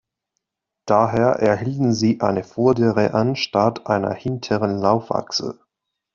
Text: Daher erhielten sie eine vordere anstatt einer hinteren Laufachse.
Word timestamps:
Daher 0.87 1.33
erhielten 1.43 1.93
sie 1.93 2.21
eine 2.21 2.43
vordere 2.43 3.13
anstatt 3.13 3.85
einer 3.85 4.15
hinteren 4.15 4.79
Laufachse. 4.79 5.59